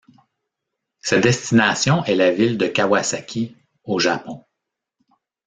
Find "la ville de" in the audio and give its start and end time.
2.15-2.65